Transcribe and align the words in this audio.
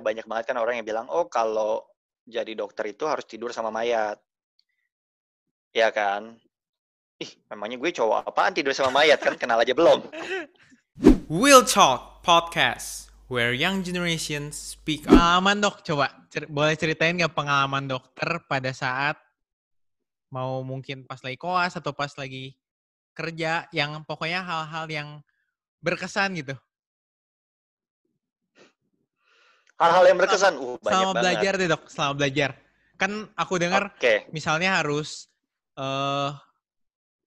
banyak 0.00 0.26
banget 0.26 0.52
kan 0.52 0.58
orang 0.58 0.80
yang 0.80 0.86
bilang, 0.86 1.06
oh 1.08 1.28
kalau 1.30 1.84
jadi 2.26 2.52
dokter 2.52 2.92
itu 2.92 3.04
harus 3.08 3.24
tidur 3.24 3.54
sama 3.54 3.72
mayat. 3.72 4.18
Ya 5.70 5.88
kan? 5.94 6.36
Ih, 7.20 7.30
memangnya 7.52 7.76
gue 7.78 7.90
cowok 7.94 8.26
apaan 8.26 8.56
tidur 8.56 8.72
sama 8.72 9.02
mayat 9.04 9.20
kan? 9.20 9.36
Kenal 9.36 9.60
aja 9.60 9.76
belum. 9.76 10.08
Will 11.30 11.62
Talk 11.62 12.24
Podcast, 12.26 13.12
where 13.30 13.54
young 13.54 13.86
generation 13.86 14.50
speak. 14.50 15.06
Pengalaman 15.06 15.62
dok, 15.62 15.84
coba 15.86 16.10
cer- 16.32 16.50
boleh 16.50 16.74
ceritain 16.74 17.14
nggak 17.14 17.36
pengalaman 17.36 17.86
dokter 17.86 18.40
pada 18.50 18.74
saat 18.74 19.20
mau 20.30 20.62
mungkin 20.62 21.04
pas 21.04 21.18
lagi 21.26 21.34
koas 21.34 21.74
atau 21.74 21.90
pas 21.90 22.10
lagi 22.14 22.54
kerja 23.12 23.66
yang 23.74 24.06
pokoknya 24.06 24.40
hal-hal 24.40 24.86
yang 24.86 25.08
berkesan 25.82 26.38
gitu. 26.38 26.54
Hal-hal 29.80 30.04
yang 30.12 30.18
berkesan, 30.20 30.54
uh 30.60 30.76
banyak 30.76 30.92
Selama 30.92 31.12
banget. 31.16 31.22
belajar 31.24 31.52
deh 31.56 31.68
dok, 31.72 31.82
selama 31.88 32.14
belajar. 32.20 32.50
Kan 33.00 33.10
aku 33.32 33.54
dengar 33.56 33.82
Oke, 33.96 34.28
misalnya 34.28 34.76
harus 34.76 35.32
eh 35.80 36.30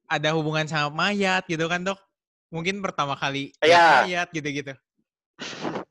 ada 0.05 0.29
hubungan 0.37 0.69
sama 0.69 0.93
mayat 0.93 1.49
gitu 1.49 1.65
kan 1.65 1.81
dok. 1.81 1.97
Mungkin 2.53 2.85
pertama 2.85 3.17
kali 3.17 3.49
Iya. 3.65 4.05
mayat 4.05 4.29
gitu-gitu. 4.29 4.77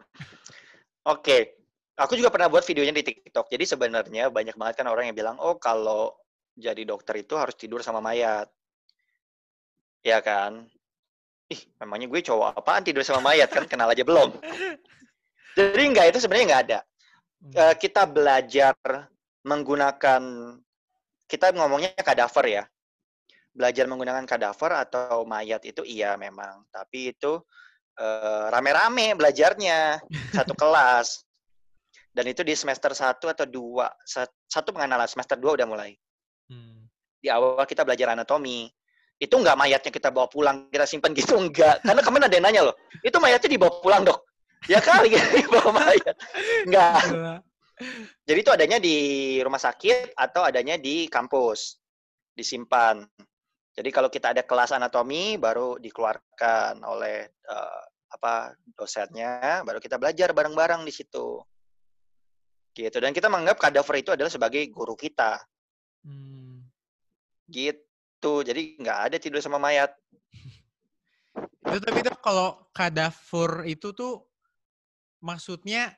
oke. 1.13 1.39
Aku 1.99 2.15
juga 2.15 2.31
pernah 2.31 2.47
buat 2.47 2.63
videonya 2.63 2.95
di 2.95 3.05
TikTok. 3.05 3.51
Jadi 3.51 3.65
sebenarnya 3.67 4.31
banyak 4.31 4.55
banget 4.55 4.75
kan 4.81 4.87
orang 4.87 5.11
yang 5.11 5.19
bilang, 5.19 5.37
oh 5.43 5.59
kalau 5.59 6.15
jadi 6.55 6.87
dokter 6.87 7.19
itu 7.21 7.35
harus 7.35 7.59
tidur 7.59 7.83
sama 7.83 7.99
mayat. 7.99 8.47
Ya 10.07 10.23
kan? 10.23 10.71
Ih, 11.51 11.59
memangnya 11.83 12.07
gue 12.07 12.21
cowok 12.23 12.55
apaan 12.55 12.87
tidur 12.87 13.03
sama 13.03 13.35
mayat 13.35 13.51
kan? 13.51 13.67
Kenal 13.67 13.91
aja 13.91 14.07
belum. 14.07 14.31
Jadi 15.53 15.83
enggak, 15.85 16.07
itu 16.13 16.19
sebenarnya 16.25 16.47
enggak 16.49 16.65
ada. 16.69 16.79
Hmm. 17.43 17.53
Eh, 17.53 17.75
kita 17.77 18.03
belajar 18.09 18.75
menggunakan, 19.45 20.23
kita 21.29 21.47
ngomongnya 21.57 21.93
kadaver 22.01 22.47
ya. 22.49 22.65
Belajar 23.53 23.85
menggunakan 23.85 24.25
kadaver 24.25 24.73
atau 24.89 25.29
mayat 25.29 25.61
itu 25.69 25.85
iya 25.85 26.17
memang. 26.17 26.65
Tapi 26.73 27.13
itu 27.13 27.43
eh, 28.01 28.47
rame-rame 28.49 29.13
belajarnya. 29.19 30.01
Satu 30.37 30.57
kelas. 30.57 31.27
Dan 32.13 32.29
itu 32.29 32.45
di 32.45 32.53
semester 32.53 32.93
1 32.93 33.17
atau 33.17 33.47
2. 33.49 33.89
Satu 34.49 34.69
pengenalan, 34.73 35.09
semester 35.09 35.37
2 35.41 35.57
udah 35.57 35.69
mulai. 35.69 35.97
Hmm. 36.49 36.85
Di 37.21 37.33
awal 37.33 37.65
kita 37.65 37.89
belajar 37.89 38.13
anatomi. 38.13 38.69
Itu 39.17 39.39
enggak 39.39 39.57
mayatnya 39.57 39.93
kita 39.95 40.11
bawa 40.11 40.27
pulang, 40.29 40.69
kita 40.69 40.85
simpan 40.85 41.15
gitu, 41.15 41.39
enggak. 41.39 41.81
Karena 41.81 42.03
kemarin 42.03 42.27
ada 42.27 42.35
yang 42.37 42.45
nanya 42.45 42.63
loh, 42.69 42.77
itu 43.01 43.17
mayatnya 43.23 43.49
dibawa 43.55 43.79
pulang 43.79 44.03
dok? 44.03 44.22
Ya 44.71 44.79
kali 44.79 45.11
dibawa 45.43 45.71
mayat. 45.75 46.17
Enggak. 46.67 47.03
Jadi 48.23 48.39
itu 48.39 48.53
adanya 48.53 48.79
di 48.79 48.97
rumah 49.43 49.59
sakit 49.59 50.15
atau 50.15 50.47
adanya 50.47 50.79
di 50.79 51.11
kampus, 51.11 51.83
disimpan. 52.37 53.03
Jadi 53.73 53.89
kalau 53.89 54.13
kita 54.13 54.37
ada 54.37 54.45
kelas 54.45 54.77
anatomi 54.77 55.41
baru 55.41 55.81
dikeluarkan 55.81 56.85
oleh 56.85 57.27
eh, 57.27 57.83
apa 58.13 58.53
dosennya, 58.77 59.65
baru 59.65 59.81
kita 59.81 59.97
belajar 59.97 60.31
bareng-bareng 60.37 60.85
di 60.85 60.93
situ. 60.93 61.41
Gitu. 62.77 62.97
Dan 63.01 63.17
kita 63.17 63.33
menganggap 63.33 63.59
kadaver 63.59 63.97
itu 63.99 64.11
adalah 64.15 64.31
sebagai 64.31 64.63
guru 64.69 64.95
kita. 64.95 65.41
Hmm. 66.05 66.63
Gitu. 67.49 68.33
Jadi 68.45 68.79
nggak 68.79 68.99
ada 69.11 69.17
tidur 69.19 69.43
sama 69.43 69.59
mayat. 69.59 69.91
Itu 71.73 71.81
tapi 71.81 72.05
kalau 72.21 72.69
kadavur 72.77 73.65
itu 73.65 73.97
tuh 73.97 74.32
maksudnya 75.23 75.95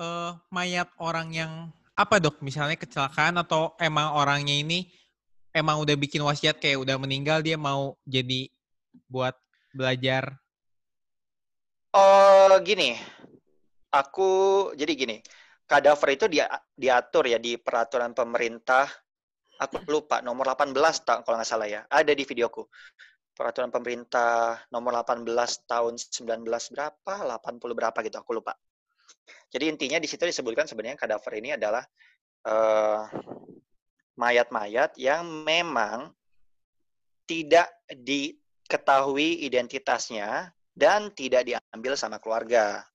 eh 0.00 0.32
mayat 0.50 0.90
orang 0.98 1.30
yang 1.30 1.52
apa 1.94 2.18
dok? 2.18 2.42
Misalnya 2.42 2.74
kecelakaan 2.74 3.38
atau 3.38 3.78
emang 3.78 4.18
orangnya 4.18 4.56
ini 4.56 4.90
emang 5.54 5.78
udah 5.78 5.94
bikin 5.94 6.24
wasiat 6.26 6.58
kayak 6.58 6.82
udah 6.82 6.98
meninggal 6.98 7.38
dia 7.38 7.54
mau 7.54 7.94
jadi 8.02 8.50
buat 9.06 9.38
belajar. 9.70 10.34
Oh 11.94 12.50
gini, 12.58 12.98
aku 13.94 14.30
jadi 14.74 14.92
gini, 14.98 15.16
kadaver 15.70 16.18
itu 16.18 16.26
dia 16.26 16.50
diatur 16.74 17.30
ya 17.30 17.38
di 17.38 17.54
peraturan 17.54 18.10
pemerintah. 18.10 18.90
Aku 19.62 19.78
lupa 19.86 20.18
nomor 20.18 20.50
18 20.50 20.74
tak 21.06 21.22
kalau 21.22 21.38
nggak 21.38 21.46
salah 21.46 21.70
ya. 21.70 21.86
Ada 21.86 22.10
di 22.10 22.26
videoku. 22.26 22.66
Peraturan 23.34 23.74
pemerintah 23.74 24.62
nomor 24.70 24.94
18 25.02 25.26
tahun 25.66 25.98
19 25.98 26.46
berapa, 26.46 27.14
80 27.26 27.74
berapa 27.74 27.98
gitu, 28.06 28.16
aku 28.22 28.38
lupa. 28.38 28.54
Jadi 29.50 29.70
intinya 29.70 29.98
di 29.98 30.06
situ 30.06 30.22
disebutkan 30.22 30.70
sebenarnya 30.70 30.98
kadaver 30.98 31.32
ini 31.38 31.58
adalah 31.58 31.82
eh, 32.46 33.02
mayat-mayat 34.14 34.94
yang 34.98 35.26
memang 35.42 36.14
tidak 37.26 37.70
diketahui 37.90 39.42
identitasnya 39.42 40.54
dan 40.74 41.10
tidak 41.14 41.46
diambil 41.46 41.98
sama 41.98 42.22
keluarga 42.22 42.86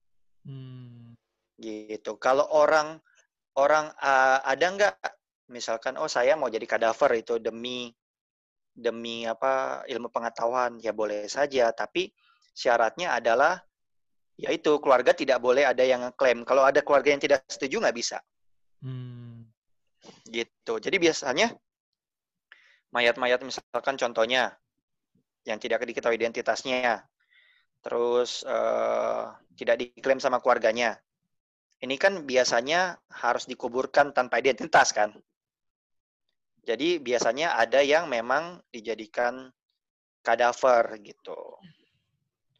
Hmm. 0.47 1.13
gitu. 1.59 2.15
Kalau 2.15 2.47
orang 2.55 2.97
orang 3.59 3.91
uh, 3.99 4.39
ada 4.41 4.65
nggak 4.71 4.95
misalkan 5.51 5.99
oh 5.99 6.07
saya 6.07 6.39
mau 6.39 6.47
jadi 6.47 6.63
kadaver 6.63 7.19
itu 7.19 7.37
demi 7.37 7.91
demi 8.79 9.27
apa 9.27 9.83
ilmu 9.85 10.07
pengetahuan 10.09 10.79
ya 10.79 10.95
boleh 10.95 11.27
saja 11.27 11.69
tapi 11.75 12.09
syaratnya 12.55 13.15
adalah 13.19 13.59
yaitu 14.39 14.79
keluarga 14.79 15.11
tidak 15.11 15.43
boleh 15.43 15.67
ada 15.67 15.83
yang 15.83 16.15
klaim. 16.15 16.47
Kalau 16.47 16.63
ada 16.63 16.79
keluarga 16.79 17.11
yang 17.11 17.19
tidak 17.19 17.43
setuju 17.51 17.83
nggak 17.83 17.97
bisa 17.97 18.19
Hmm. 18.79 19.43
gitu. 20.31 20.79
Jadi 20.79 20.95
biasanya 21.03 21.51
mayat-mayat 22.95 23.43
misalkan 23.43 23.99
contohnya 23.99 24.55
yang 25.43 25.59
tidak 25.59 25.83
diketahui 25.83 26.15
identitasnya, 26.15 27.03
terus 27.83 28.47
eh, 28.47 29.23
tidak 29.59 29.75
diklaim 29.83 30.23
sama 30.23 30.39
keluarganya. 30.39 30.95
Ini 31.83 31.95
kan 31.99 32.23
biasanya 32.23 32.99
harus 33.11 33.47
dikuburkan 33.47 34.15
tanpa 34.15 34.39
identitas 34.39 34.95
kan. 34.95 35.11
Jadi 36.63 36.99
biasanya 36.99 37.55
ada 37.57 37.79
yang 37.79 38.11
memang 38.11 38.59
dijadikan 38.69 39.49
kadaver 40.21 40.99
gitu. 41.01 41.37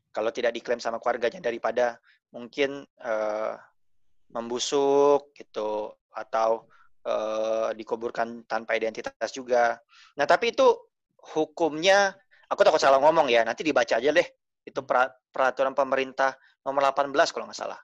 Kalau 0.10 0.32
tidak 0.34 0.56
diklaim 0.56 0.82
sama 0.82 0.98
keluarganya 0.98 1.44
daripada 1.44 2.00
mungkin 2.34 2.86
eh, 2.86 3.54
membusuk 4.34 5.34
gitu 5.38 5.94
atau 6.14 6.66
eh, 7.06 7.70
dikuburkan 7.78 8.46
tanpa 8.50 8.78
identitas 8.80 9.30
juga. 9.30 9.78
Nah, 10.18 10.26
tapi 10.26 10.54
itu 10.56 10.66
hukumnya 11.36 12.16
aku 12.50 12.66
takut 12.66 12.82
salah 12.82 12.98
ngomong 13.04 13.30
ya. 13.30 13.46
Nanti 13.46 13.62
dibaca 13.62 14.02
aja 14.02 14.10
deh. 14.10 14.28
Itu 14.66 14.86
peraturan 15.30 15.78
pemerintah 15.78 16.36
nomor 16.66 16.90
18 16.90 17.34
kalau 17.34 17.46
nggak 17.50 17.60
salah. 17.60 17.80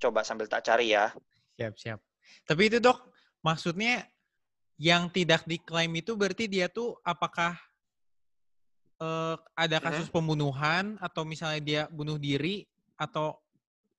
Coba 0.00 0.24
sambil 0.24 0.48
tak 0.48 0.64
cari 0.64 0.96
ya. 0.96 1.12
Siap, 1.60 1.76
siap. 1.76 2.00
Tapi 2.44 2.72
itu 2.72 2.78
dok, 2.82 3.10
maksudnya 3.44 4.04
yang 4.80 5.12
tidak 5.12 5.44
diklaim 5.44 5.92
itu 5.92 6.16
berarti 6.16 6.48
dia 6.48 6.66
tuh 6.72 6.96
apakah 7.04 7.52
eh, 8.96 9.36
ada 9.52 9.76
kasus 9.76 10.08
pembunuhan 10.08 10.96
atau 10.98 11.22
misalnya 11.28 11.60
dia 11.60 11.82
bunuh 11.92 12.16
diri 12.16 12.64
atau 12.96 13.36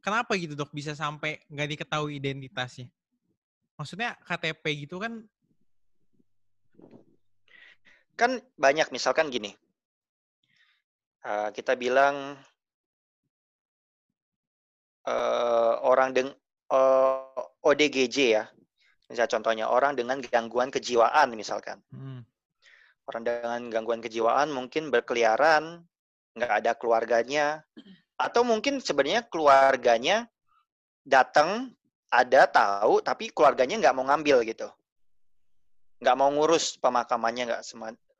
kenapa 0.02 0.34
gitu 0.38 0.58
dok 0.58 0.74
bisa 0.74 0.98
sampai 0.98 1.38
nggak 1.54 1.70
diketahui 1.78 2.18
identitasnya? 2.18 2.90
Maksudnya 3.78 4.18
KTP 4.26 4.90
gitu 4.90 4.98
kan? 4.98 5.22
Kan 8.18 8.42
banyak 8.58 8.90
misalkan 8.90 9.30
gini. 9.30 9.54
Eh, 11.22 11.50
kita 11.54 11.78
bilang 11.78 12.42
eh, 15.06 15.74
orang 15.86 16.10
deng 16.14 16.30
ODGJ 17.62 18.18
ya. 18.36 18.46
Misalnya 19.10 19.32
contohnya 19.32 19.66
orang 19.70 19.94
dengan 19.94 20.18
gangguan 20.24 20.72
kejiwaan 20.72 21.36
misalkan. 21.36 21.82
Hmm. 21.92 22.24
Orang 23.06 23.28
dengan 23.28 23.62
gangguan 23.68 24.00
kejiwaan 24.00 24.54
mungkin 24.54 24.88
berkeliaran, 24.88 25.84
nggak 26.38 26.52
ada 26.64 26.72
keluarganya, 26.78 27.66
atau 28.16 28.46
mungkin 28.46 28.80
sebenarnya 28.80 29.28
keluarganya 29.28 30.30
datang, 31.04 31.76
ada 32.08 32.48
tahu, 32.48 33.04
tapi 33.04 33.34
keluarganya 33.34 33.82
nggak 33.84 33.96
mau 33.98 34.06
ngambil 34.08 34.48
gitu, 34.48 34.70
nggak 36.00 36.16
mau 36.16 36.30
ngurus 36.32 36.80
pemakamannya, 36.80 37.52
nggak 37.52 37.64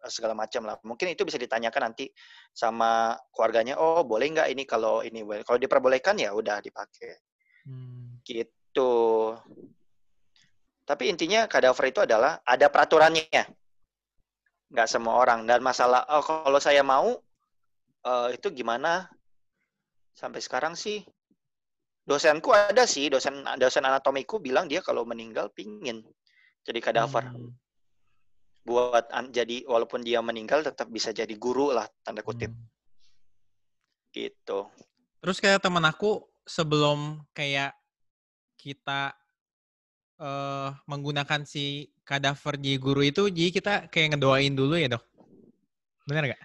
segala 0.10 0.34
macam 0.34 0.66
lah. 0.66 0.76
Mungkin 0.82 1.14
itu 1.14 1.24
bisa 1.24 1.38
ditanyakan 1.38 1.94
nanti 1.94 2.10
sama 2.52 3.16
keluarganya. 3.32 3.78
Oh 3.78 4.04
boleh 4.04 4.28
nggak 4.34 4.50
ini 4.50 4.66
kalau 4.66 5.06
ini 5.06 5.22
boleh. 5.24 5.46
Kalau 5.46 5.62
diperbolehkan 5.62 6.18
ya 6.20 6.34
udah 6.36 6.60
dipakai 6.60 7.16
Hmm. 7.62 8.18
gitu. 8.26 8.50
Tapi 10.88 11.08
intinya 11.08 11.48
kadaver 11.48 11.92
itu 11.92 12.04
adalah 12.04 12.44
ada 12.44 12.68
peraturannya. 12.68 13.44
Nggak 14.72 14.88
semua 14.88 15.20
orang. 15.20 15.48
Dan 15.48 15.64
masalah, 15.64 16.04
oh, 16.08 16.24
kalau 16.24 16.60
saya 16.60 16.84
mau, 16.84 17.16
eh, 18.04 18.28
itu 18.36 18.52
gimana? 18.52 19.08
Sampai 20.12 20.44
sekarang 20.44 20.76
sih 20.76 21.04
dosenku 22.04 22.52
ada 22.52 22.84
sih, 22.84 23.08
dosen 23.08 23.48
dosen 23.56 23.88
anatomiku 23.88 24.42
bilang 24.44 24.68
dia 24.68 24.84
kalau 24.84 25.08
meninggal 25.08 25.48
pingin 25.56 26.04
jadi 26.68 26.80
kadaver. 26.84 27.32
Hmm. 27.32 27.56
Buat 28.68 29.10
an- 29.16 29.32
jadi 29.34 29.66
walaupun 29.66 30.04
dia 30.06 30.20
meninggal 30.22 30.62
tetap 30.62 30.92
bisa 30.92 31.10
jadi 31.16 31.32
guru 31.40 31.72
lah 31.72 31.88
tanda 32.04 32.22
kutip 32.22 32.52
Hmm. 32.52 32.68
gitu. 34.14 34.68
Terus 35.24 35.38
kayak 35.40 35.64
temen 35.64 35.82
aku 35.88 36.28
sebelum 36.44 37.24
kayak 37.32 37.74
kita 38.62 39.18
eh 40.22 40.70
menggunakan 40.86 41.42
si 41.50 41.90
kadaver 42.06 42.62
jadi 42.62 42.78
guru 42.78 43.02
itu, 43.02 43.26
jadi 43.26 43.50
kita 43.50 43.74
kayak 43.90 44.14
ngedoain 44.14 44.54
dulu 44.54 44.78
ya 44.78 44.86
dok? 44.94 45.02
Bener 46.06 46.38
gak? 46.38 46.42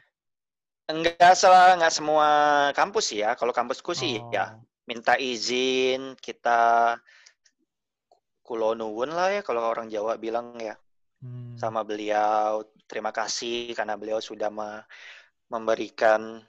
Enggak 0.89 1.35
salah, 1.37 1.77
enggak 1.77 1.93
semua 1.93 2.29
kampus 2.73 3.13
ya. 3.13 3.37
Kalau 3.37 3.53
kampusku 3.53 3.93
sih 3.93 4.17
Oh. 4.17 4.33
ya 4.33 4.57
minta 4.89 5.19
izin 5.21 6.17
kita 6.17 6.95
kulonuwun 8.47 9.11
lah 9.11 9.35
ya 9.35 9.43
kalau 9.43 9.67
orang 9.67 9.91
Jawa 9.91 10.17
bilang 10.17 10.57
ya 10.57 10.79
Hmm. 11.21 11.57
sama 11.59 11.83
beliau. 11.83 12.63
Terima 12.87 13.11
kasih 13.11 13.75
karena 13.75 13.99
beliau 13.99 14.23
sudah 14.23 14.49
me- 14.49 14.87
memberikan 15.51 16.41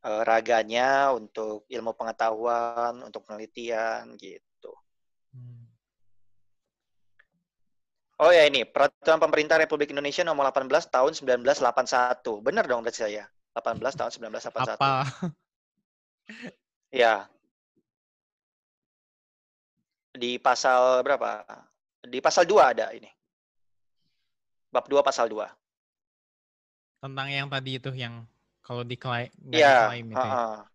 eh, 0.00 0.22
raganya 0.24 1.12
untuk 1.12 1.68
ilmu 1.68 1.92
pengetahuan, 1.92 3.04
untuk 3.04 3.22
penelitian 3.28 4.16
gitu. 4.16 4.72
Hmm. 5.36 5.68
Oh 8.20 8.28
ya 8.28 8.44
ini 8.44 8.68
peraturan 8.68 9.16
pemerintah 9.16 9.56
Republik 9.56 9.96
Indonesia 9.96 10.20
nomor 10.20 10.52
18 10.52 10.92
tahun 10.92 11.16
1981. 11.16 12.20
Benar 12.44 12.68
dong 12.68 12.84
berarti 12.84 13.08
saya. 13.08 13.24
18 13.56 13.80
tahun 13.96 14.10
1981. 14.36 14.76
Apa? 14.76 15.08
Ya. 16.92 17.30
Di 20.12 20.36
pasal 20.36 21.00
berapa? 21.00 21.46
Di 22.04 22.20
pasal 22.20 22.44
2 22.44 22.60
ada 22.60 22.92
ini. 22.92 23.08
Bab 24.68 24.84
2 24.84 25.00
pasal 25.00 25.32
2. 25.32 25.48
Tentang 27.00 27.28
yang 27.32 27.48
tadi 27.48 27.80
itu 27.80 27.88
yang 27.96 28.28
kalau 28.60 28.84
diklaim, 28.84 29.32
Iya, 29.48 29.88
diklaim 29.88 30.06
itu 30.12 30.26
ya? 30.28 30.68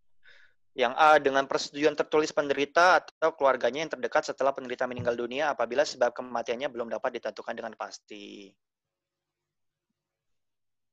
Yang 0.75 0.93
A 0.99 1.15
dengan 1.23 1.47
persetujuan 1.47 1.95
tertulis 1.95 2.35
penderita 2.35 2.99
atau 2.99 3.31
keluarganya 3.31 3.87
yang 3.87 3.91
terdekat 3.95 4.27
setelah 4.27 4.51
penderita 4.51 4.83
meninggal 4.83 5.15
dunia 5.15 5.55
apabila 5.55 5.87
sebab 5.87 6.11
kematiannya 6.11 6.67
belum 6.67 6.91
dapat 6.91 7.15
ditentukan 7.15 7.55
dengan 7.55 7.71
pasti. 7.79 8.51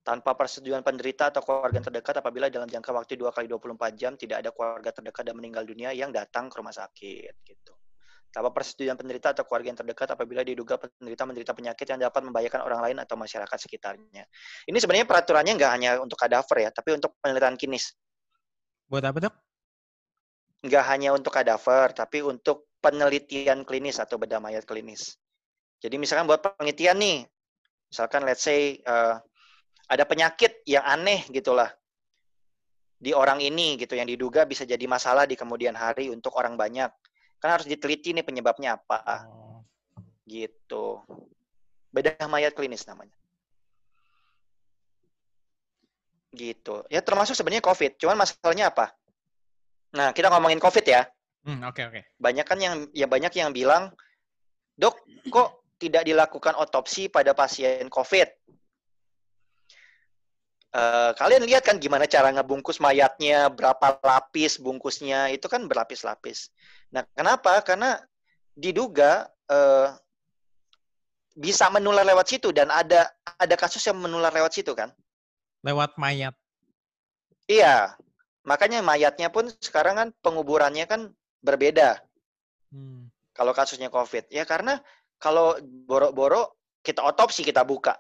Tanpa 0.07 0.39
persetujuan 0.39 0.87
penderita 0.87 1.35
atau 1.35 1.43
keluarga 1.43 1.83
yang 1.83 1.87
terdekat 1.91 2.15
apabila 2.23 2.47
dalam 2.47 2.71
jangka 2.71 2.95
waktu 2.95 3.19
2 3.19 3.35
kali 3.35 3.47
24 3.51 3.99
jam 3.99 4.15
tidak 4.15 4.47
ada 4.47 4.51
keluarga 4.55 4.91
terdekat 4.95 5.23
dan 5.27 5.35
meninggal 5.35 5.67
dunia 5.67 5.91
yang 5.91 6.15
datang 6.15 6.47
ke 6.47 6.63
rumah 6.63 6.75
sakit 6.75 7.35
gitu. 7.43 7.75
Tanpa 8.31 8.55
persetujuan 8.55 8.95
penderita 8.95 9.35
atau 9.35 9.43
keluarga 9.43 9.75
yang 9.75 9.79
terdekat 9.83 10.15
apabila 10.15 10.47
diduga 10.47 10.79
penderita 10.79 11.27
menderita 11.27 11.53
penyakit 11.59 11.87
yang 11.91 12.01
dapat 12.07 12.23
membahayakan 12.23 12.61
orang 12.63 12.81
lain 12.87 12.97
atau 13.03 13.19
masyarakat 13.19 13.59
sekitarnya. 13.59 14.31
Ini 14.63 14.79
sebenarnya 14.79 15.07
peraturannya 15.11 15.53
nggak 15.59 15.73
hanya 15.75 15.91
untuk 15.99 16.19
kadaver 16.19 16.67
ya, 16.67 16.71
tapi 16.71 16.95
untuk 16.95 17.19
penelitian 17.19 17.59
klinis. 17.59 17.95
Buat 18.87 19.11
apa 19.11 19.19
dok? 19.27 19.35
Nggak 20.63 20.85
hanya 20.87 21.11
untuk 21.15 21.35
kadaver, 21.35 21.91
tapi 21.91 22.23
untuk 22.23 22.71
penelitian 22.79 23.67
klinis 23.67 23.99
atau 23.99 24.19
bedah 24.19 24.39
mayat 24.39 24.63
klinis. 24.63 25.19
Jadi 25.83 25.99
misalkan 25.99 26.31
buat 26.31 26.43
penelitian 26.43 26.99
nih, 26.99 27.19
misalkan 27.91 28.23
let's 28.23 28.47
say 28.47 28.79
eh, 28.79 29.15
ada 29.91 30.05
penyakit 30.07 30.63
yang 30.67 30.87
aneh 30.87 31.27
gitulah 31.31 31.71
di 33.03 33.11
orang 33.11 33.43
ini 33.43 33.75
gitu 33.75 33.99
yang 33.99 34.07
diduga 34.07 34.47
bisa 34.47 34.63
jadi 34.63 34.87
masalah 34.87 35.27
di 35.27 35.35
kemudian 35.35 35.75
hari 35.75 36.07
untuk 36.15 36.39
orang 36.39 36.55
banyak. 36.55 36.91
Kan 37.43 37.59
harus 37.59 37.67
diteliti 37.67 38.15
nih 38.15 38.23
penyebabnya 38.23 38.79
apa 38.79 39.27
gitu. 40.23 41.03
Bedah 41.91 42.31
mayat 42.31 42.55
klinis 42.55 42.87
namanya. 42.87 43.13
Gitu. 46.31 46.87
Ya 46.89 47.03
termasuk 47.03 47.35
sebenarnya 47.35 47.67
COVID. 47.67 47.99
Cuman 47.99 48.23
masalahnya 48.23 48.71
apa? 48.71 48.95
Nah, 49.93 50.11
kita 50.17 50.33
ngomongin 50.33 50.61
COVID 50.61 50.87
ya. 50.89 51.05
Hmm, 51.43 51.59
oke 51.67 51.83
oke. 51.91 52.01
banyak 52.23 52.47
kan 52.47 52.55
yang 52.63 52.87
ya 52.95 53.11
banyak 53.11 53.35
yang 53.35 53.51
bilang 53.51 53.91
dok 54.79 54.95
kok 55.27 55.67
tidak 55.83 56.07
dilakukan 56.07 56.55
otopsi 56.55 57.11
pada 57.11 57.35
pasien 57.35 57.91
COVID 57.91 58.31
Eh, 60.73 61.11
kalian 61.21 61.45
lihat 61.45 61.69
kan 61.69 61.77
gimana 61.77 62.09
cara 62.09 62.33
ngebungkus 62.33 62.81
mayatnya 62.81 63.53
berapa 63.53 64.01
lapis 64.01 64.57
bungkusnya 64.57 65.29
itu 65.29 65.45
kan 65.45 65.69
berlapis-lapis 65.69 66.49
nah 66.89 67.05
kenapa 67.13 67.61
karena 67.61 68.01
diduga 68.57 69.29
eh, 69.53 69.93
bisa 71.37 71.69
menular 71.69 72.09
lewat 72.09 72.25
situ 72.25 72.57
dan 72.57 72.73
ada 72.73 73.05
ada 73.37 73.53
kasus 73.53 73.85
yang 73.85 74.01
menular 74.01 74.33
lewat 74.33 74.57
situ 74.57 74.73
kan 74.73 74.89
Lewat 75.61 75.93
mayat. 76.01 76.33
iya 77.45 77.93
makanya 78.43 78.83
mayatnya 78.83 79.31
pun 79.31 79.51
sekarang 79.63 79.95
kan 79.99 80.09
penguburannya 80.23 80.87
kan 80.87 81.11
berbeda 81.43 82.03
Hmm. 82.73 83.13
kalau 83.37 83.53
kasusnya 83.53 83.93
COVID. 83.93 84.33
Ya 84.33 84.49
karena 84.49 84.81
kalau 85.21 85.61
boro-boro 85.63 86.57
kita 86.81 87.05
otopsi, 87.05 87.45
kita 87.45 87.63
buka. 87.63 87.95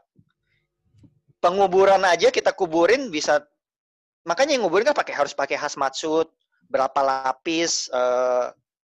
Penguburan 1.38 2.02
aja 2.08 2.32
kita 2.32 2.56
kuburin 2.56 3.12
bisa 3.12 3.44
makanya 4.24 4.56
yang 4.56 4.64
nguburin 4.64 4.88
kan 4.90 4.96
pakai 4.96 5.14
harus 5.14 5.36
pakai 5.36 5.60
hazmat 5.60 5.92
suit, 5.92 6.32
berapa 6.72 6.96
lapis 7.04 7.92
eh, 7.92 8.46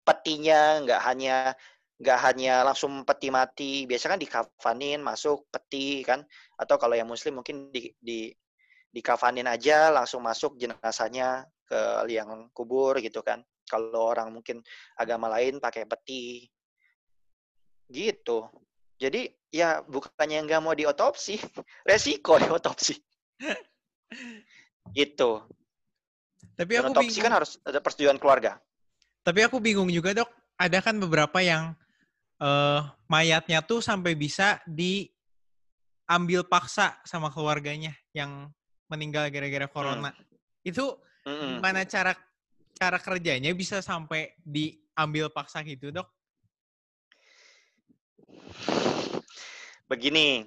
petinya, 0.08 0.80
nggak 0.88 1.02
hanya 1.04 1.36
nggak 2.00 2.20
hanya 2.32 2.64
langsung 2.64 3.04
peti 3.04 3.28
mati. 3.28 3.74
Biasa 3.84 4.16
kan 4.16 4.20
dikafanin 4.22 5.04
masuk 5.04 5.46
peti 5.52 6.02
kan 6.08 6.24
atau 6.56 6.80
kalau 6.80 6.96
yang 6.96 7.12
muslim 7.12 7.44
mungkin 7.44 7.70
di 7.76 7.92
di 8.00 8.32
dikafanin 8.94 9.50
aja 9.50 9.90
langsung 9.90 10.22
masuk 10.22 10.56
jenazahnya 10.56 11.50
ke 11.66 12.06
liang 12.06 12.54
kubur 12.54 13.02
gitu 13.02 13.26
kan. 13.26 13.42
Kalau 13.66 14.14
orang 14.14 14.30
mungkin 14.30 14.62
agama 14.96 15.28
lain 15.34 15.58
pakai 15.58 15.90
peti 15.90 16.46
gitu 17.94 18.50
jadi 18.98 19.30
ya 19.54 19.86
bukannya 19.86 20.48
nggak 20.50 20.62
mau 20.64 20.74
diotopsi 20.74 21.38
resiko 21.90 22.40
diotopsi 22.44 22.98
gitu 24.98 25.44
Tapi 26.54 26.74
aku 26.78 26.92
otopsi 26.94 27.18
bingung. 27.18 27.26
kan 27.26 27.34
harus 27.42 27.58
ada 27.66 27.80
persetujuan 27.82 28.18
keluarga 28.22 28.58
Tapi 29.24 29.40
aku 29.40 29.64
bingung 29.64 29.88
juga 29.88 30.12
dok. 30.12 30.28
Ada 30.60 30.84
kan 30.84 31.00
beberapa 31.00 31.40
yang 31.40 31.72
eh 32.44 32.82
mayatnya 33.08 33.64
tuh 33.64 33.80
sampai 33.80 34.20
bisa 34.20 34.60
diambil 34.68 36.44
paksa 36.44 37.00
sama 37.08 37.32
keluarganya 37.32 37.96
yang 38.12 38.52
meninggal 38.94 39.34
gara-gara 39.34 39.66
corona. 39.66 40.14
Itu 40.62 41.02
Mm-mm. 41.26 41.58
gimana 41.58 41.82
cara 41.90 42.14
cara 42.78 42.98
kerjanya 43.02 43.50
bisa 43.58 43.82
sampai 43.82 44.38
diambil 44.46 45.34
paksa 45.34 45.66
gitu 45.66 45.90
dok? 45.90 46.06
begini 49.84 50.42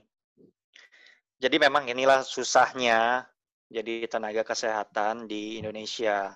jadi 1.38 1.56
memang 1.60 1.86
inilah 1.86 2.24
susahnya 2.26 3.28
jadi 3.70 4.10
tenaga 4.10 4.42
kesehatan 4.42 5.30
di 5.30 5.62
Indonesia 5.62 6.34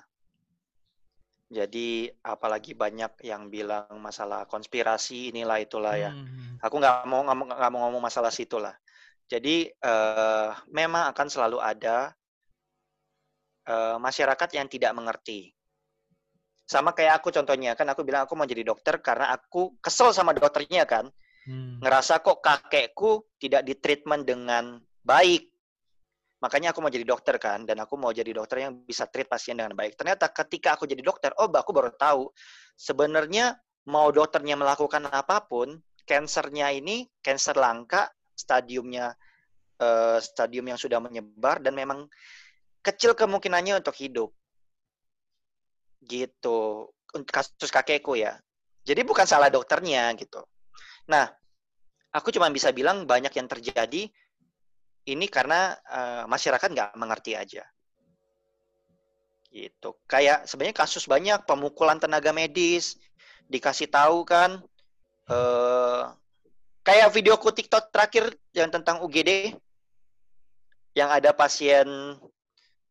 jadi 1.51 2.15
apalagi 2.23 2.79
banyak 2.79 3.27
yang 3.27 3.51
bilang 3.51 3.91
masalah 3.99 4.47
konspirasi 4.47 5.35
inilah 5.35 5.59
itulah 5.59 5.99
ya 5.99 6.11
Hmm. 6.15 6.63
aku 6.63 6.75
nggak 6.79 6.97
mau 7.11 7.27
nggak 7.27 7.71
mau 7.73 7.81
ngomong 7.89 8.03
masalah 8.05 8.31
situ 8.31 8.61
lah. 8.63 8.77
Jadi 9.31 9.71
eh, 9.71 10.51
memang 10.75 11.15
akan 11.15 11.27
selalu 11.31 11.63
ada 11.63 12.11
eh, 13.71 13.97
masyarakat 13.97 14.51
yang 14.59 14.67
tidak 14.67 14.93
mengerti. 14.93 15.55
Sama 16.67 16.95
kayak 16.95 17.23
aku 17.23 17.35
contohnya 17.35 17.79
kan 17.79 17.87
aku 17.91 18.03
bilang 18.03 18.27
aku 18.27 18.35
mau 18.35 18.47
jadi 18.47 18.63
dokter 18.67 18.99
karena 18.99 19.31
aku 19.35 19.79
kesel 19.79 20.11
sama 20.11 20.35
dokternya 20.35 20.87
kan 20.87 21.11
Hmm. 21.49 21.81
ngerasa 21.81 22.21
kok 22.21 22.45
kakekku 22.45 23.25
tidak 23.41 23.65
ditreatment 23.65 24.29
dengan 24.29 24.77
baik. 25.01 25.49
Makanya 26.41 26.73
aku 26.73 26.81
mau 26.81 26.93
jadi 26.93 27.05
dokter 27.05 27.37
kan, 27.37 27.69
dan 27.69 27.85
aku 27.85 28.01
mau 28.01 28.13
jadi 28.13 28.33
dokter 28.33 28.65
yang 28.65 28.81
bisa 28.85 29.05
treat 29.09 29.29
pasien 29.29 29.61
dengan 29.61 29.77
baik. 29.77 29.97
Ternyata 29.97 30.33
ketika 30.33 30.77
aku 30.77 30.89
jadi 30.89 31.05
dokter, 31.05 31.37
oh 31.37 31.49
aku 31.49 31.73
baru 31.73 31.93
tahu 31.93 32.33
sebenarnya 32.77 33.61
mau 33.89 34.09
dokternya 34.09 34.57
melakukan 34.57 35.05
apa 35.13 35.45
pun, 35.45 35.77
kansernya 36.09 36.73
ini 36.73 37.05
kanker 37.21 37.57
langka, 37.61 38.09
stadiumnya 38.41 39.13
eh, 39.77 40.19
stadium 40.25 40.73
yang 40.73 40.81
sudah 40.81 40.97
menyebar 41.01 41.61
dan 41.61 41.77
memang 41.77 42.09
kecil 42.81 43.13
kemungkinannya 43.13 43.81
untuk 43.85 43.93
hidup. 44.01 44.33
Gitu. 46.01 46.89
Untuk 47.13 47.33
kasus 47.33 47.69
kakekku 47.69 48.17
ya. 48.17 48.41
Jadi 48.85 49.05
bukan 49.05 49.29
salah 49.29 49.53
dokternya 49.53 50.09
gitu. 50.17 50.41
Nah, 51.13 51.29
aku 52.17 52.33
cuma 52.33 52.49
bisa 52.49 52.73
bilang 52.73 53.05
banyak 53.05 53.33
yang 53.37 53.49
terjadi 53.51 54.09
ini 55.05 55.27
karena 55.29 55.77
eh, 55.77 56.25
masyarakat 56.25 56.69
nggak 56.73 56.91
mengerti 56.97 57.37
aja. 57.37 57.65
Gitu. 59.51 59.91
Kayak 60.07 60.47
sebenarnya 60.47 60.77
kasus 60.79 61.05
banyak 61.11 61.43
pemukulan 61.45 61.99
tenaga 61.99 62.31
medis 62.31 62.97
dikasih 63.51 63.91
tahu 63.91 64.23
kan 64.23 64.63
eh 65.27 66.03
kayak 66.81 67.09
videoku 67.11 67.51
TikTok 67.51 67.91
terakhir 67.91 68.25
yang 68.53 68.69
tentang 68.69 69.01
UGD 69.01 69.53
yang 70.93 71.09
ada 71.09 71.31
pasien 71.31 71.87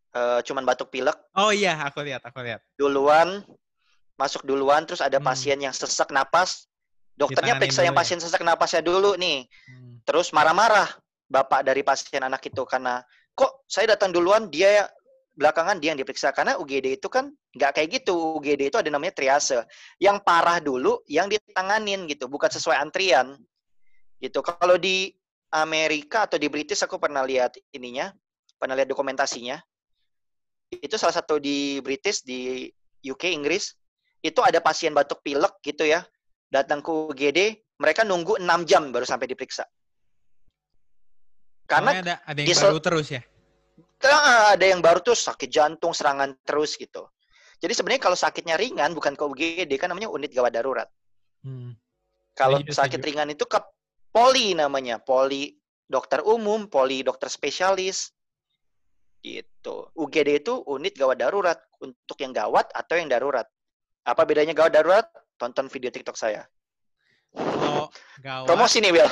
eh, 0.10 0.40
cuman 0.42 0.64
batuk 0.64 0.90
pilek 0.90 1.16
Oh 1.36 1.52
iya, 1.52 1.78
aku 1.78 2.02
lihat, 2.02 2.24
aku 2.24 2.42
lihat. 2.42 2.64
duluan 2.74 3.44
masuk 4.16 4.44
duluan 4.44 4.84
terus 4.84 5.00
ada 5.00 5.16
Hmm. 5.18 5.28
pasien 5.28 5.58
yang 5.58 5.72
sesak 5.72 6.10
napas 6.10 6.68
dokternya 7.16 7.56
periksa 7.56 7.84
yang 7.84 7.96
ya? 7.96 8.00
pasien 8.00 8.20
sesak 8.20 8.42
napasnya 8.42 8.82
dulu 8.82 9.16
nih 9.16 9.48
Hmm. 9.68 10.00
terus 10.04 10.32
marah-marah 10.32 10.88
bapak 11.28 11.62
dari 11.62 11.84
pasien 11.84 12.20
anak 12.20 12.42
itu 12.44 12.64
karena 12.66 13.00
kok 13.32 13.64
saya 13.66 13.96
datang 13.96 14.12
duluan 14.12 14.50
dia 14.50 14.88
belakangan 15.38 15.80
dia 15.80 15.96
yang 15.96 16.00
diperiksa 16.00 16.36
karena 16.36 16.60
UGD 16.60 17.00
itu 17.00 17.08
kan 17.08 17.32
nggak 17.56 17.72
kayak 17.72 17.90
gitu 18.02 18.12
UGD 18.36 18.68
itu 18.68 18.78
ada 18.82 18.92
namanya 18.92 19.16
triase 19.16 19.64
yang 19.96 20.20
parah 20.20 20.60
dulu 20.60 21.00
yang 21.08 21.32
ditanganin 21.32 22.04
gitu 22.12 22.28
bukan 22.28 22.52
sesuai 22.52 22.76
antrian 22.76 23.40
gitu 24.20 24.44
kalau 24.44 24.76
di 24.76 25.12
Amerika 25.50 26.30
atau 26.30 26.38
di 26.38 26.52
British 26.52 26.84
aku 26.86 27.02
pernah 27.02 27.26
lihat 27.26 27.58
ininya 27.74 28.14
pernah 28.60 28.76
lihat 28.76 28.92
dokumentasinya 28.92 29.58
itu 30.70 30.96
salah 31.00 31.16
satu 31.16 31.42
di 31.42 31.82
British 31.82 32.22
di 32.22 32.70
UK 33.02 33.34
Inggris 33.34 33.74
itu 34.22 34.40
ada 34.44 34.60
pasien 34.60 34.92
batuk 34.92 35.24
pilek 35.24 35.58
gitu 35.64 35.88
ya 35.88 36.04
datang 36.52 36.84
ke 36.84 36.92
UGD 36.92 37.40
mereka 37.80 38.04
nunggu 38.04 38.38
6 38.38 38.70
jam 38.70 38.92
baru 38.92 39.08
sampai 39.08 39.32
diperiksa 39.32 39.64
karena 41.70 41.90
Soalnya 41.94 42.02
ada 42.02 42.16
ada 42.26 42.40
yang 42.42 42.50
di 42.50 42.54
sel- 42.58 42.74
baru 42.74 42.80
terus 42.82 43.08
ya. 43.14 43.22
Ada 44.58 44.66
yang 44.66 44.82
baru 44.82 45.00
tuh 45.06 45.14
sakit 45.14 45.50
jantung 45.52 45.94
serangan 45.94 46.34
terus 46.42 46.74
gitu. 46.80 47.06
Jadi 47.60 47.74
sebenarnya 47.76 48.02
kalau 48.02 48.18
sakitnya 48.18 48.56
ringan 48.56 48.96
bukan 48.96 49.14
ke 49.14 49.24
UGD 49.24 49.72
kan 49.78 49.92
namanya 49.94 50.10
unit 50.10 50.32
gawat 50.34 50.56
darurat. 50.56 50.90
Hmm. 51.44 51.76
Kalau 52.34 52.64
Setuju, 52.64 52.74
sakit 52.74 53.00
ringan 53.04 53.30
itu 53.30 53.44
ke 53.44 53.60
poli 54.10 54.58
namanya, 54.58 54.98
poli 55.02 55.54
dokter 55.90 56.22
umum, 56.26 56.70
poli 56.70 57.02
dokter 57.02 57.30
spesialis. 57.32 58.14
Gitu. 59.20 59.92
UGD 60.00 60.48
itu 60.48 60.64
unit 60.64 60.96
gawat 60.96 61.20
darurat 61.20 61.60
untuk 61.84 62.16
yang 62.24 62.32
gawat 62.32 62.72
atau 62.72 62.96
yang 62.96 63.12
darurat. 63.12 63.44
Apa 64.08 64.24
bedanya 64.24 64.56
gawat 64.56 64.72
darurat? 64.72 65.04
Tonton 65.40 65.72
video 65.72 65.92
TikTok 65.92 66.18
saya. 66.20 66.48
Kalau 67.36 67.92
gawat, 68.24 68.48
Promosi 68.48 68.80
nih, 68.84 68.92
Will. 68.96 69.08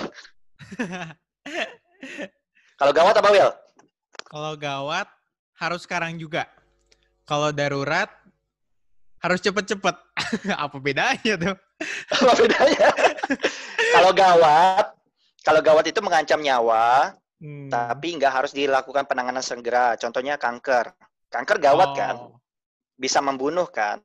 Kalau 2.79 2.93
gawat 2.93 3.17
apa, 3.17 3.29
Will? 3.33 3.51
kalau 4.27 4.59
gawat 4.59 5.07
harus 5.55 5.87
sekarang 5.87 6.19
juga. 6.19 6.51
Kalau 7.23 7.55
darurat 7.55 8.11
harus 9.23 9.39
cepet-cepet. 9.39 9.95
Apa 10.63 10.77
bedanya 10.79 11.33
tuh? 11.39 11.55
Apa 12.13 12.33
bedanya? 12.37 12.89
kalau 13.93 14.11
gawat, 14.11 14.85
kalau 15.45 15.61
gawat 15.61 15.85
itu 15.87 15.99
mengancam 16.01 16.41
nyawa, 16.41 17.13
Hmm. 17.37 17.69
tapi 17.69 18.17
nggak 18.17 18.33
harus 18.33 18.49
dilakukan 18.49 19.05
penanganan 19.05 19.45
segera. 19.45 19.93
Contohnya 19.93 20.41
kanker. 20.41 20.89
Kanker 21.29 21.57
gawat 21.61 21.93
kan, 21.93 22.15
Oh. 22.17 22.41
bisa 22.97 23.21
membunuh 23.21 23.69
kan. 23.69 24.01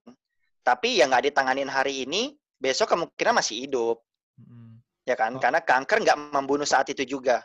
Tapi 0.61 1.01
yang 1.01 1.09
nggak 1.09 1.33
ditanganin 1.33 1.65
hari 1.73 2.05
ini, 2.05 2.37
besok 2.61 2.93
kemungkinan 2.93 3.41
masih 3.41 3.65
hidup, 3.65 4.05
Hmm. 4.37 4.85
ya 5.09 5.17
kan? 5.17 5.33
Oh. 5.33 5.41
Karena 5.41 5.65
kanker 5.65 6.05
nggak 6.05 6.19
membunuh 6.29 6.69
saat 6.69 6.93
itu 6.93 7.09
juga. 7.09 7.41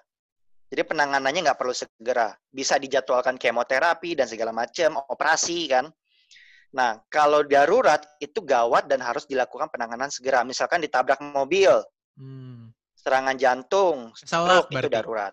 Jadi 0.68 0.84
penanganannya 0.84 1.48
nggak 1.48 1.56
perlu 1.56 1.72
segera. 1.72 2.36
Bisa 2.52 2.76
dijadwalkan 2.76 3.40
kemoterapi 3.40 4.20
dan 4.20 4.28
segala 4.28 4.52
macam, 4.52 5.00
operasi 5.08 5.72
kan. 5.72 5.88
Nah, 6.76 7.00
kalau 7.08 7.48
darurat 7.48 8.04
itu 8.20 8.44
gawat 8.44 8.92
dan 8.92 9.00
harus 9.00 9.24
dilakukan 9.24 9.72
penanganan 9.72 10.12
segera. 10.12 10.44
Misalkan 10.44 10.84
ditabrak 10.84 11.20
mobil, 11.24 11.72
Hmm. 12.18 12.74
serangan 12.98 13.38
jantung, 13.38 14.12
stroke 14.18 14.74
itu 14.74 14.90
darurat. 14.90 15.32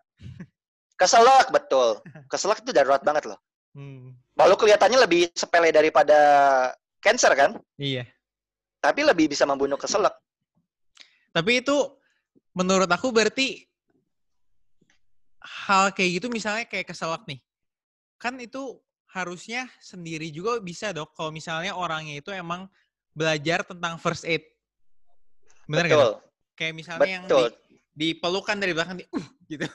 Keselak 0.94 1.50
betul. 1.50 1.98
Keselak 2.30 2.62
itu 2.62 2.70
darurat 2.70 3.02
banget 3.02 3.26
loh. 3.26 3.40
Hmm. 3.74 4.14
Walau 4.38 4.54
kelihatannya 4.54 5.02
lebih 5.02 5.32
sepele 5.34 5.74
daripada 5.74 6.18
cancer 7.02 7.34
kan, 7.34 7.58
Iya. 7.74 8.06
tapi 8.78 9.02
lebih 9.02 9.26
bisa 9.32 9.42
membunuh 9.42 9.74
keselak. 9.80 10.14
Tapi 11.34 11.66
itu 11.66 11.74
menurut 12.54 12.86
aku 12.86 13.10
berarti 13.10 13.66
hal 15.42 15.90
kayak 15.92 16.22
gitu 16.22 16.26
misalnya 16.30 16.64
kayak 16.70 16.88
keselak 16.88 17.26
nih. 17.26 17.42
Kan 18.16 18.38
itu 18.38 18.78
harusnya 19.14 19.70
sendiri 19.78 20.34
juga 20.34 20.58
bisa 20.58 20.90
dok 20.90 21.14
kalau 21.14 21.30
misalnya 21.30 21.78
orangnya 21.78 22.18
itu 22.18 22.34
emang 22.34 22.66
belajar 23.14 23.62
tentang 23.62 23.94
first 24.02 24.26
aid. 24.26 24.42
Bener 25.70 25.86
nggak? 25.86 25.94
betul? 25.94 26.12
Kayak 26.58 26.74
misalnya 26.74 27.10
yang 27.22 27.24
betul, 27.30 27.46
di, 27.46 27.54
dipelukan 27.94 28.56
dari 28.58 28.72
belakang 28.74 28.98
di 28.98 29.06
uh 29.14 29.26
gitu. 29.46 29.66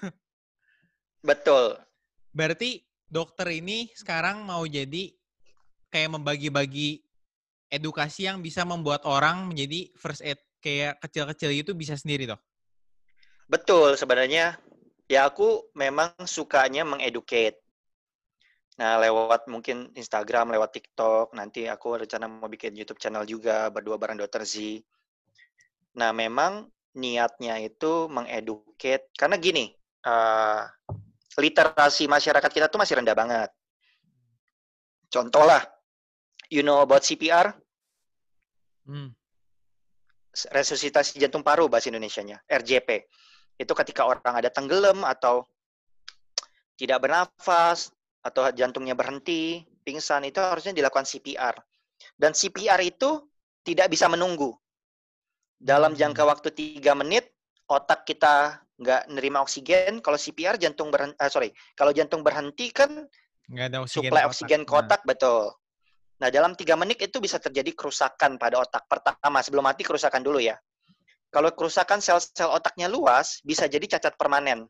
betul. 1.32 1.80
Berarti 2.36 2.84
dokter 3.08 3.48
ini 3.56 3.88
sekarang 3.96 4.44
mau 4.44 4.68
jadi 4.68 5.16
kayak 5.88 6.20
membagi-bagi 6.20 7.00
edukasi 7.72 8.28
yang 8.28 8.44
bisa 8.44 8.68
membuat 8.68 9.08
orang 9.08 9.48
menjadi 9.48 9.88
first 9.96 10.20
aid 10.20 10.38
kayak 10.60 11.00
kecil-kecil 11.00 11.56
itu 11.56 11.72
bisa 11.72 11.96
sendiri 11.96 12.28
dok. 12.28 12.44
Betul 13.48 13.96
sebenarnya 13.96 14.60
ya 15.08 15.32
aku 15.32 15.72
memang 15.80 16.12
sukanya 16.28 16.84
mengeducate. 16.84 17.56
Nah, 18.80 18.96
lewat 18.96 19.52
mungkin 19.52 19.92
Instagram, 19.92 20.56
lewat 20.56 20.72
TikTok, 20.72 21.36
nanti 21.36 21.68
aku 21.68 22.00
rencana 22.00 22.32
mau 22.32 22.48
bikin 22.48 22.72
YouTube 22.80 22.96
channel 22.96 23.28
juga 23.28 23.68
berdua 23.68 24.00
bareng 24.00 24.16
Dr. 24.24 24.48
Z. 24.48 24.80
Nah, 26.00 26.16
memang 26.16 26.72
niatnya 26.96 27.60
itu 27.60 28.08
mengeducate 28.08 29.12
karena 29.20 29.36
gini, 29.36 29.76
eh, 30.08 30.62
literasi 31.36 32.08
masyarakat 32.08 32.48
kita 32.48 32.72
tuh 32.72 32.80
masih 32.80 33.04
rendah 33.04 33.16
banget. 33.20 33.52
Contoh 35.12 35.44
lah, 35.44 35.60
you 36.48 36.64
know 36.64 36.80
about 36.80 37.04
CPR, 37.04 37.52
Hmm. 38.90 39.14
resusitasi 40.50 41.22
jantung 41.22 41.46
paru 41.46 41.70
bahasa 41.70 41.92
Indonesianya, 41.92 42.42
RJP. 42.48 43.06
Itu 43.60 43.76
ketika 43.76 44.08
orang 44.08 44.40
ada 44.40 44.50
tenggelam 44.50 45.06
atau 45.06 45.46
tidak 46.80 47.06
bernafas 47.06 47.94
atau 48.20 48.52
jantungnya 48.52 48.94
berhenti, 48.94 49.64
pingsan 49.84 50.28
itu 50.28 50.40
harusnya 50.40 50.76
dilakukan 50.76 51.08
CPR. 51.08 51.56
Dan 52.16 52.36
CPR 52.36 52.80
itu 52.84 53.28
tidak 53.64 53.92
bisa 53.92 54.08
menunggu. 54.12 54.56
Dalam 55.60 55.92
Hmm. 55.96 56.00
jangka 56.00 56.24
waktu 56.24 56.50
tiga 56.56 56.96
menit, 56.96 57.32
otak 57.68 58.08
kita 58.08 58.64
nggak 58.80 59.12
nerima 59.12 59.44
oksigen. 59.44 60.00
Kalau 60.00 60.16
CPR 60.16 60.56
jantung 60.56 60.88
berhenti, 60.88 61.20
sorry, 61.28 61.52
kalau 61.76 61.92
jantung 61.92 62.24
berhenti 62.24 62.72
kan 62.72 63.08
Nggak 63.50 63.66
ada 63.72 63.78
oksigen. 63.84 64.08
suplai 64.08 64.24
ke 64.24 64.24
otak. 64.24 64.32
oksigen 64.32 64.62
ke 64.64 64.72
Nah, 64.72 64.80
otak 64.86 65.02
betul. 65.04 65.52
Nah 66.20 66.30
dalam 66.32 66.52
tiga 66.56 66.76
menit 66.76 67.00
itu 67.00 67.20
bisa 67.20 67.40
terjadi 67.40 67.72
kerusakan 67.76 68.36
pada 68.36 68.60
otak 68.60 68.88
pertama 68.88 69.40
sebelum 69.44 69.64
mati 69.64 69.84
kerusakan 69.84 70.24
dulu 70.24 70.40
ya. 70.40 70.56
Kalau 71.30 71.52
kerusakan 71.54 72.00
sel-sel 72.02 72.50
otaknya 72.50 72.90
luas 72.90 73.40
bisa 73.44 73.68
jadi 73.70 73.86
cacat 73.86 74.16
permanen. 74.18 74.66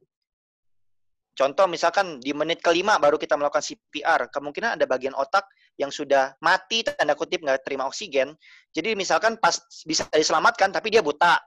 Contoh 1.37 1.71
misalkan 1.71 2.19
di 2.19 2.35
menit 2.35 2.59
kelima 2.59 2.99
baru 2.99 3.15
kita 3.15 3.39
melakukan 3.39 3.63
CPR, 3.63 4.27
kemungkinan 4.27 4.75
ada 4.75 4.85
bagian 4.89 5.15
otak 5.15 5.47
yang 5.79 5.87
sudah 5.87 6.35
mati 6.43 6.83
tanda 6.83 7.15
kutip 7.15 7.39
nggak 7.39 7.63
terima 7.63 7.87
oksigen. 7.87 8.35
Jadi 8.75 8.91
misalkan 8.99 9.39
pas 9.39 9.55
bisa 9.87 10.03
diselamatkan 10.11 10.75
tapi 10.75 10.91
dia 10.91 10.99
buta, 10.99 11.39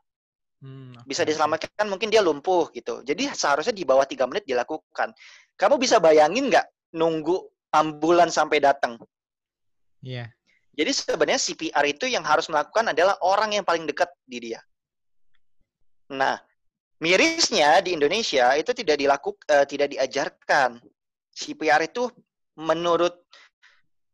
hmm, 0.64 1.04
bisa 1.04 1.28
diselamatkan 1.28 1.84
mungkin 1.92 2.08
dia 2.08 2.24
lumpuh 2.24 2.72
gitu. 2.72 3.04
Jadi 3.04 3.28
seharusnya 3.36 3.76
di 3.76 3.84
bawah 3.84 4.08
tiga 4.08 4.24
menit 4.24 4.48
dilakukan. 4.48 5.12
Kamu 5.60 5.76
bisa 5.76 6.00
bayangin 6.00 6.48
nggak 6.48 6.96
nunggu 6.96 7.36
ambulan 7.76 8.32
sampai 8.32 8.64
datang? 8.64 8.96
Iya. 10.00 10.32
Jadi 10.72 10.90
sebenarnya 10.96 11.40
CPR 11.40 11.84
itu 11.84 12.08
yang 12.08 12.24
harus 12.24 12.48
melakukan 12.48 12.96
adalah 12.96 13.20
orang 13.20 13.52
yang 13.60 13.64
paling 13.64 13.84
dekat 13.84 14.08
di 14.24 14.40
dia. 14.40 14.60
Nah, 16.08 16.40
mirisnya 17.02 17.82
di 17.82 17.98
Indonesia 17.98 18.54
itu 18.54 18.70
tidak 18.70 18.96
dilakukan, 19.02 19.66
tidak 19.66 19.90
diajarkan. 19.90 20.78
CPR 21.34 21.82
itu 21.82 22.06
menurut 22.54 23.26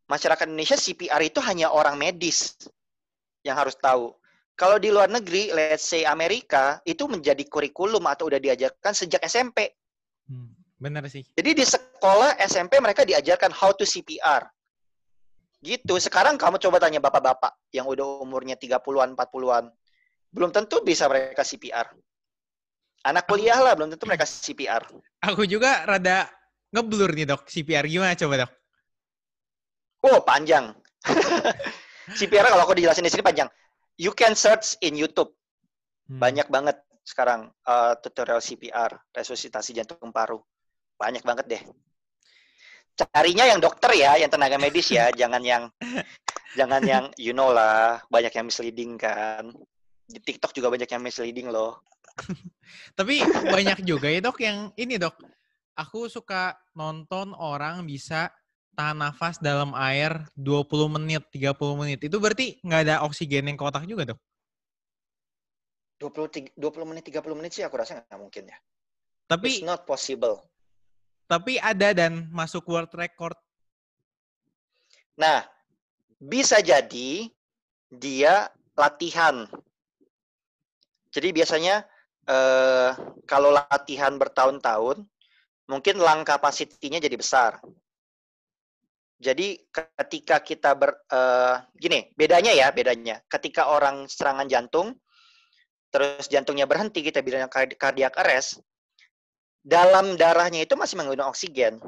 masyarakat 0.08 0.48
Indonesia 0.48 0.78
CPR 0.80 1.20
itu 1.20 1.38
hanya 1.44 1.68
orang 1.68 2.00
medis 2.00 2.56
yang 3.44 3.60
harus 3.60 3.76
tahu. 3.76 4.16
Kalau 4.58 4.80
di 4.80 4.90
luar 4.90 5.06
negeri, 5.06 5.54
let's 5.54 5.86
say 5.86 6.02
Amerika, 6.02 6.82
itu 6.82 7.06
menjadi 7.06 7.46
kurikulum 7.46 8.02
atau 8.10 8.26
udah 8.26 8.42
diajarkan 8.42 8.90
sejak 8.90 9.22
SMP. 9.22 9.70
Hmm, 10.26 10.50
bener 10.74 11.06
sih. 11.06 11.22
Jadi 11.38 11.62
di 11.62 11.62
sekolah 11.62 12.34
SMP 12.42 12.82
mereka 12.82 13.06
diajarkan 13.06 13.54
how 13.54 13.70
to 13.70 13.86
CPR. 13.86 14.50
Gitu. 15.62 15.94
Sekarang 16.02 16.34
kamu 16.34 16.58
coba 16.58 16.82
tanya 16.82 16.98
bapak-bapak 16.98 17.70
yang 17.70 17.86
udah 17.86 18.22
umurnya 18.22 18.58
30-an, 18.58 19.14
40-an. 19.14 19.70
Belum 20.34 20.50
tentu 20.50 20.82
bisa 20.82 21.06
mereka 21.06 21.46
CPR. 21.46 21.94
Anak 23.06 23.30
kuliah 23.30 23.58
lah, 23.62 23.78
belum 23.78 23.94
tentu 23.94 24.04
mereka 24.10 24.26
CPR. 24.26 24.82
Aku 25.22 25.46
juga 25.46 25.86
rada 25.86 26.26
ngeblur 26.74 27.14
nih 27.14 27.26
dok 27.30 27.46
CPR 27.46 27.86
gimana 27.86 28.18
coba 28.18 28.44
dok? 28.44 28.52
Oh, 30.04 30.18
panjang. 30.22 30.74
CPR 32.18 32.46
kalau 32.48 32.62
aku 32.64 32.74
dijelasin 32.78 33.06
di 33.06 33.12
sini 33.12 33.24
panjang. 33.24 33.48
You 33.98 34.14
can 34.14 34.38
search 34.38 34.78
in 34.82 34.94
YouTube. 34.94 35.34
Hmm. 36.06 36.22
Banyak 36.22 36.48
banget 36.48 36.78
sekarang 37.02 37.50
uh, 37.66 37.96
tutorial 37.98 38.38
CPR, 38.38 38.94
resusitasi 39.10 39.74
jantung 39.74 40.12
paru. 40.12 40.38
Banyak 41.00 41.24
banget 41.24 41.46
deh. 41.48 41.62
Carinya 42.98 43.46
yang 43.46 43.62
dokter 43.62 43.94
ya, 43.94 44.18
yang 44.18 44.30
tenaga 44.30 44.58
medis 44.58 44.90
ya, 44.90 45.10
jangan 45.20 45.42
yang 45.42 45.70
jangan 46.58 46.82
yang 46.82 47.04
you 47.16 47.30
know 47.34 47.50
lah, 47.54 48.02
banyak 48.10 48.30
yang 48.34 48.46
misleading 48.50 48.98
kan. 48.98 49.50
Di 50.08 50.18
TikTok 50.20 50.56
juga 50.56 50.72
banyak 50.72 50.88
yang 50.88 51.02
misleading 51.02 51.48
loh. 51.52 51.84
Tapi 52.98 53.22
banyak 53.24 53.82
juga 53.86 54.10
ya 54.10 54.20
dok 54.22 54.38
yang 54.42 54.72
ini 54.74 54.98
dok. 54.98 55.14
Aku 55.78 56.10
suka 56.10 56.58
nonton 56.74 57.30
orang 57.38 57.86
bisa 57.86 58.34
tahan 58.74 58.98
nafas 58.98 59.38
dalam 59.42 59.74
air 59.74 60.26
20 60.38 60.66
menit, 60.98 61.22
30 61.34 61.54
menit. 61.78 61.98
Itu 62.02 62.18
berarti 62.18 62.58
nggak 62.62 62.80
ada 62.86 62.94
oksigen 63.06 63.46
yang 63.50 63.58
ke 63.58 63.64
otak 63.66 63.86
juga 63.86 64.14
dok? 64.14 64.20
20, 65.98 66.54
20 66.54 66.90
menit, 66.94 67.02
30 67.10 67.38
menit 67.38 67.50
sih 67.58 67.66
aku 67.66 67.74
rasa 67.74 68.06
nggak 68.06 68.20
mungkin 68.22 68.50
ya. 68.50 68.58
Tapi 69.26 69.60
It's 69.60 69.66
not 69.66 69.82
possible. 69.82 70.40
tapi 71.28 71.60
ada 71.60 71.92
dan 71.92 72.24
masuk 72.32 72.64
world 72.64 72.88
record. 72.96 73.36
Nah, 75.18 75.44
bisa 76.16 76.56
jadi 76.64 77.28
dia 77.92 78.48
latihan. 78.72 79.44
Jadi 81.12 81.28
biasanya 81.36 81.84
eh, 82.28 82.90
kalau 83.24 83.50
latihan 83.50 84.14
bertahun-tahun, 84.20 85.02
mungkin 85.68 85.96
lung 85.96 86.22
capacity-nya 86.28 87.00
jadi 87.00 87.16
besar. 87.16 87.56
Jadi 89.18 89.58
ketika 89.74 90.38
kita 90.38 90.70
ber, 90.78 90.94
eh, 91.10 91.54
gini, 91.74 92.12
bedanya 92.14 92.54
ya, 92.54 92.70
bedanya. 92.70 93.18
Ketika 93.26 93.72
orang 93.72 94.06
serangan 94.06 94.46
jantung, 94.46 94.94
terus 95.90 96.28
jantungnya 96.30 96.68
berhenti, 96.68 97.02
kita 97.02 97.24
card- 97.50 97.74
cardiac 97.74 98.14
arrest, 98.20 98.62
dalam 99.64 100.14
darahnya 100.14 100.62
itu 100.62 100.78
masih 100.78 101.00
menggunakan 101.00 101.32
oksigen. 101.32 101.82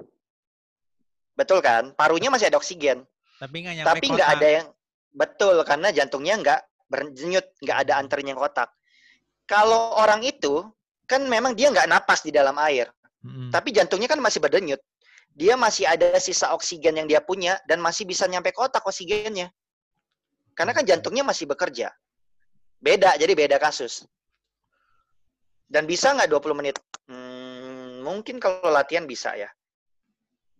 Betul 1.38 1.62
kan? 1.62 1.94
Parunya 1.94 2.28
masih 2.28 2.50
ada 2.50 2.58
oksigen. 2.58 3.06
Tapi 3.38 3.56
nggak 3.64 3.74
nyampe 3.80 3.88
Tapi 3.88 4.04
nggak 4.10 4.28
kotak. 4.28 4.40
ada 4.42 4.48
yang 4.50 4.66
betul 5.10 5.56
karena 5.64 5.88
jantungnya 5.94 6.34
nggak 6.42 6.60
berdenyut, 6.90 7.46
nggak 7.62 7.78
ada 7.86 7.92
antarnya 7.96 8.34
ke 8.36 8.42
otak. 8.42 8.68
Kalau 9.50 9.98
orang 9.98 10.22
itu 10.22 10.62
kan 11.10 11.26
memang 11.26 11.58
dia 11.58 11.74
nggak 11.74 11.90
napas 11.90 12.22
di 12.22 12.30
dalam 12.30 12.54
air, 12.62 12.86
Mm-mm. 13.26 13.50
tapi 13.50 13.74
jantungnya 13.74 14.06
kan 14.06 14.22
masih 14.22 14.38
berdenyut. 14.38 14.78
Dia 15.34 15.58
masih 15.58 15.90
ada 15.90 16.14
sisa 16.22 16.54
oksigen 16.54 17.02
yang 17.02 17.10
dia 17.10 17.18
punya 17.18 17.58
dan 17.66 17.82
masih 17.82 18.06
bisa 18.06 18.30
nyampe 18.30 18.54
ke 18.54 18.62
otak 18.62 18.86
oksigennya. 18.86 19.50
Karena 20.54 20.70
kan 20.70 20.86
jantungnya 20.86 21.26
masih 21.26 21.50
bekerja. 21.50 21.90
Beda, 22.78 23.18
jadi 23.18 23.34
beda 23.34 23.58
kasus. 23.58 24.06
Dan 25.66 25.86
bisa 25.86 26.14
nggak 26.14 26.30
20 26.30 26.58
menit? 26.58 26.76
Hmm, 27.10 28.02
mungkin 28.06 28.38
kalau 28.42 28.70
latihan 28.70 29.06
bisa 29.06 29.34
ya. 29.34 29.50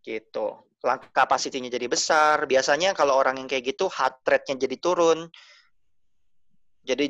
Gitu. 0.02 0.47
Kapasitinya 1.14 1.70
jadi 1.70 1.87
besar. 1.90 2.47
Biasanya 2.47 2.94
kalau 2.94 3.18
orang 3.18 3.38
yang 3.38 3.47
kayak 3.50 3.75
gitu, 3.75 3.90
heart 3.90 4.23
rate-nya 4.26 4.66
jadi 4.66 4.76
turun. 4.78 5.26
Jadi 6.80 7.04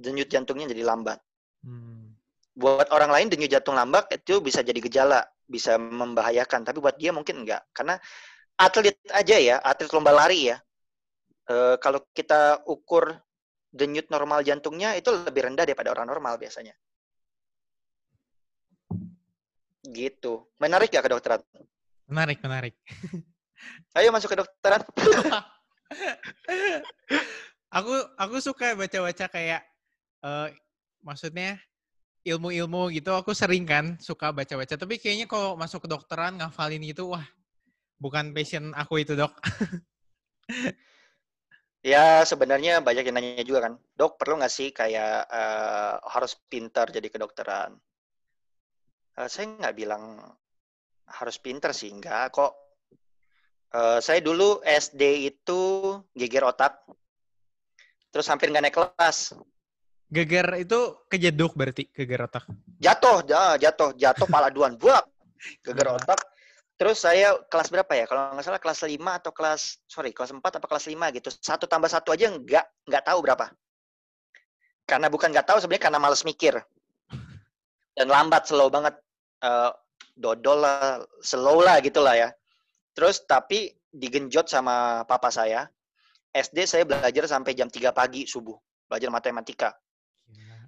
denyut 0.00 0.28
jantungnya 0.30 0.70
jadi 0.70 0.86
lambat. 0.86 1.18
Hmm. 1.66 2.14
Buat 2.54 2.94
orang 2.94 3.10
lain 3.10 3.26
denyut 3.30 3.50
jantung 3.50 3.74
lambat 3.74 4.06
itu 4.14 4.38
bisa 4.38 4.62
jadi 4.62 4.78
gejala, 4.78 5.20
bisa 5.46 5.74
membahayakan. 5.78 6.62
Tapi 6.62 6.78
buat 6.78 6.94
dia 6.94 7.10
mungkin 7.10 7.42
enggak. 7.42 7.66
Karena 7.74 7.98
atlet 8.54 8.94
aja 9.10 9.36
ya, 9.38 9.56
atlet 9.58 9.90
lomba 9.90 10.14
lari 10.14 10.54
ya. 10.54 10.56
eh, 11.50 11.76
kalau 11.82 12.06
kita 12.14 12.62
ukur 12.70 13.10
denyut 13.70 14.06
normal 14.10 14.46
jantungnya 14.46 14.94
itu 14.94 15.10
lebih 15.10 15.50
rendah 15.50 15.66
daripada 15.66 15.90
orang 15.90 16.06
normal 16.06 16.38
biasanya. 16.38 16.74
Gitu. 19.82 20.46
Menarik 20.62 20.94
gak 20.94 21.10
kedokteran? 21.10 21.42
Menarik, 22.06 22.38
menarik. 22.42 22.74
Ayo 23.98 24.14
masuk 24.14 24.30
ke 24.34 24.38
dokteran. 24.38 24.82
aku 27.70 27.94
aku 28.18 28.36
suka 28.42 28.74
baca-baca 28.74 29.26
kayak 29.30 29.62
eh 30.26 30.48
maksudnya 31.00 31.56
ilmu-ilmu 32.26 32.92
gitu. 32.92 33.14
Aku 33.16 33.32
sering 33.32 33.64
kan 33.64 33.96
suka 34.02 34.34
baca-baca. 34.34 34.76
Tapi 34.76 35.00
kayaknya 35.00 35.24
kalau 35.30 35.56
masuk 35.56 35.86
ke 35.86 35.88
dokteran 35.88 36.36
ngafalin 36.36 36.84
gitu 36.84 37.14
wah 37.16 37.24
bukan 37.96 38.32
passion 38.36 38.72
aku 38.76 39.02
itu 39.04 39.16
dok. 39.16 39.32
Ya 41.80 42.28
sebenarnya 42.28 42.84
banyak 42.84 43.08
yang 43.08 43.16
nanya 43.16 43.40
juga 43.40 43.64
kan, 43.64 43.80
dok 43.96 44.20
perlu 44.20 44.36
nggak 44.36 44.52
sih 44.52 44.68
kayak 44.68 45.24
eh, 45.32 45.94
harus 46.12 46.36
pintar 46.52 46.92
jadi 46.92 47.08
kedokteran? 47.08 47.72
Eh, 49.16 49.28
saya 49.32 49.48
nggak 49.48 49.76
bilang 49.80 50.20
harus 51.08 51.40
pintar 51.40 51.72
sih, 51.72 51.88
nggak. 51.88 52.36
Kok. 52.36 52.52
Eh, 53.72 53.98
saya 54.04 54.20
dulu 54.20 54.60
SD 54.60 55.32
itu 55.32 55.60
geger 56.12 56.52
otak, 56.52 56.84
terus 58.10 58.26
hampir 58.28 58.50
nggak 58.50 58.62
naik 58.66 58.76
kelas, 58.76 59.34
geger 60.10 60.46
itu 60.58 60.78
kejeduk 61.06 61.54
berarti 61.54 61.86
geger 61.94 62.26
otak 62.26 62.44
jatuh, 62.80 63.22
jatuh, 63.60 63.90
jatuh 63.94 64.26
pala 64.32 64.48
duan, 64.50 64.74
buak, 64.74 65.04
geger 65.62 65.94
Ah. 65.94 65.96
otak. 66.00 66.20
Terus 66.80 66.96
saya 67.04 67.36
kelas 67.52 67.68
berapa 67.68 67.92
ya? 67.92 68.08
Kalau 68.08 68.32
nggak 68.32 68.40
salah 68.40 68.56
kelas 68.56 68.80
5 68.88 69.20
atau 69.20 69.36
kelas, 69.36 69.84
sorry, 69.84 70.16
kelas 70.16 70.32
4 70.32 70.40
atau 70.40 70.64
kelas 70.64 70.88
5 70.88 71.12
gitu. 71.12 71.28
Satu 71.28 71.68
tambah 71.68 71.92
satu 71.92 72.16
aja 72.16 72.32
nggak, 72.32 72.88
nggak 72.88 73.04
tahu 73.04 73.20
berapa. 73.20 73.52
Karena 74.88 75.12
bukan 75.12 75.28
nggak 75.28 75.44
tahu, 75.44 75.60
sebenarnya 75.60 75.84
karena 75.92 76.00
males 76.00 76.24
mikir. 76.24 76.56
Dan 78.00 78.08
lambat, 78.08 78.48
slow 78.48 78.72
banget. 78.72 78.96
Eh, 79.44 79.70
dodol 80.16 80.64
lah, 80.64 81.04
slow 81.20 81.60
lah 81.60 81.84
gitu 81.84 82.00
lah 82.00 82.16
ya. 82.16 82.28
Terus 82.96 83.28
tapi 83.28 83.76
digenjot 83.92 84.48
sama 84.48 85.04
papa 85.04 85.28
saya. 85.28 85.68
SD 86.30 86.66
saya 86.66 86.84
belajar 86.86 87.26
sampai 87.26 87.52
jam 87.58 87.66
3 87.66 87.90
pagi 87.90 88.26
subuh. 88.26 88.54
Belajar 88.86 89.10
matematika. 89.10 89.70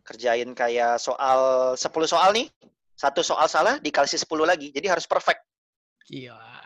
Kerjain 0.02 0.50
kayak 0.54 0.98
soal 0.98 1.72
10 1.78 1.86
soal 2.10 2.30
nih. 2.34 2.50
Satu 2.98 3.22
soal 3.22 3.46
salah 3.46 3.78
dikasih 3.78 4.18
10 4.18 4.46
lagi. 4.46 4.74
Jadi 4.74 4.86
harus 4.90 5.06
perfect 5.06 5.42
Gila. 6.06 6.62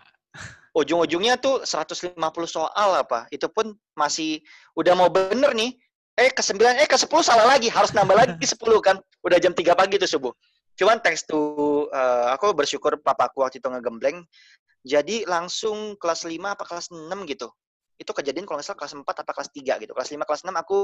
ujung-ujungnya 0.76 1.40
tuh 1.40 1.64
150 1.64 2.16
soal 2.48 2.90
apa 3.00 3.24
itu 3.32 3.48
pun 3.48 3.72
masih 3.96 4.44
udah 4.76 4.92
mau 4.92 5.08
bener 5.08 5.52
nih 5.56 5.72
eh 6.16 6.32
ke 6.32 6.40
9 6.44 6.60
eh 6.80 6.88
ke 6.88 6.96
10 6.96 7.08
salah 7.24 7.46
lagi 7.48 7.68
harus 7.72 7.92
nambah 7.96 8.16
lagi 8.16 8.44
10 8.52 8.60
kan 8.84 8.96
udah 9.24 9.38
jam 9.40 9.52
3 9.52 9.72
pagi 9.76 9.96
tuh 10.00 10.08
subuh 10.08 10.32
cuman 10.76 11.00
thanks 11.00 11.24
to 11.24 11.40
eh, 11.92 12.26
aku 12.32 12.52
bersyukur 12.52 13.00
papaku 13.00 13.44
waktu 13.44 13.60
itu 13.60 13.68
ngegembleng 13.68 14.24
jadi 14.84 15.24
langsung 15.24 15.96
kelas 15.96 16.28
5 16.28 16.36
apa 16.44 16.64
kelas 16.64 16.92
6 16.92 17.08
gitu 17.32 17.48
itu 17.96 18.12
kejadian 18.12 18.44
kalau 18.44 18.60
nggak 18.60 18.68
salah 18.68 18.80
kelas 18.80 18.94
4 18.96 19.22
apa 19.24 19.32
kelas 19.32 19.50
3 19.52 19.82
gitu 19.82 19.92
kelas 19.96 20.10
5 20.12 20.28
kelas 20.28 20.42
6 20.44 20.52
aku 20.52 20.78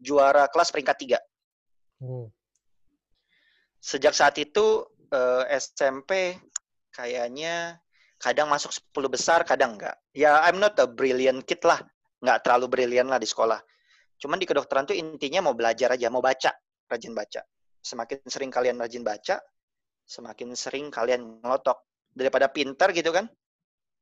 juara 0.00 0.44
kelas 0.48 0.68
peringkat 0.72 0.96
3 0.96 1.20
Oh. 2.00 2.32
sejak 3.76 4.16
saat 4.16 4.32
itu 4.40 4.88
eh, 5.12 5.44
SMP 5.60 6.32
kayaknya 6.96 7.76
kadang 8.20 8.52
masuk 8.52 8.72
10 8.72 9.08
besar, 9.08 9.40
kadang 9.48 9.80
enggak. 9.80 9.96
Ya, 10.12 10.44
I'm 10.44 10.60
not 10.60 10.76
a 10.76 10.84
brilliant 10.84 11.44
kid 11.48 11.64
lah. 11.64 11.80
Nggak 12.20 12.44
terlalu 12.44 12.66
brilian 12.68 13.08
lah 13.08 13.16
di 13.16 13.24
sekolah. 13.24 13.56
Cuman 14.20 14.36
di 14.36 14.44
kedokteran 14.44 14.84
tuh 14.84 14.92
intinya 14.92 15.40
mau 15.48 15.56
belajar 15.56 15.96
aja, 15.96 16.12
mau 16.12 16.20
baca. 16.20 16.52
Rajin 16.88 17.16
baca. 17.16 17.40
Semakin 17.80 18.20
sering 18.28 18.52
kalian 18.52 18.76
rajin 18.76 19.00
baca, 19.00 19.40
semakin 20.04 20.52
sering 20.52 20.92
kalian 20.92 21.40
ngelotok. 21.40 21.80
Daripada 22.12 22.52
pintar 22.52 22.92
gitu 22.92 23.08
kan, 23.08 23.24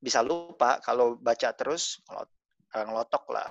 bisa 0.03 0.19
lupa 0.27 0.83
kalau 0.83 1.15
baca 1.15 1.55
terus 1.55 2.03
ngelot- 2.11 2.35
eh, 2.75 2.85
ngelotok 2.85 3.25
lah. 3.33 3.49